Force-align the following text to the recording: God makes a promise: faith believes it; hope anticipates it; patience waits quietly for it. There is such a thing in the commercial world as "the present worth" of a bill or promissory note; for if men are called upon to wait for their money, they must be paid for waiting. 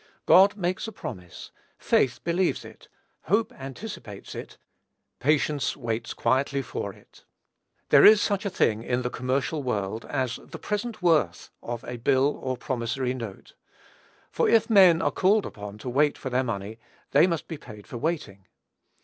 God 0.25 0.57
makes 0.57 0.87
a 0.87 0.91
promise: 0.91 1.51
faith 1.77 2.23
believes 2.23 2.65
it; 2.65 2.87
hope 3.25 3.53
anticipates 3.53 4.33
it; 4.33 4.57
patience 5.19 5.77
waits 5.77 6.15
quietly 6.15 6.63
for 6.63 6.91
it. 6.91 7.23
There 7.89 8.03
is 8.03 8.19
such 8.19 8.43
a 8.43 8.49
thing 8.49 8.81
in 8.81 9.03
the 9.03 9.11
commercial 9.11 9.61
world 9.61 10.05
as 10.05 10.39
"the 10.43 10.57
present 10.57 11.03
worth" 11.03 11.51
of 11.61 11.83
a 11.83 11.97
bill 11.99 12.35
or 12.41 12.57
promissory 12.57 13.13
note; 13.13 13.53
for 14.31 14.49
if 14.49 14.71
men 14.71 15.03
are 15.03 15.11
called 15.11 15.45
upon 15.45 15.77
to 15.77 15.87
wait 15.87 16.17
for 16.17 16.31
their 16.31 16.43
money, 16.43 16.79
they 17.11 17.27
must 17.27 17.47
be 17.47 17.59
paid 17.59 17.85
for 17.85 17.99
waiting. 17.99 18.47